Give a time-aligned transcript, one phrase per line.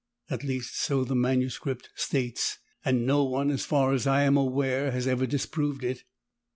[0.31, 1.59] At least so the MS.
[1.93, 6.05] states, and no one, as far as I am aware, has ever disproved it.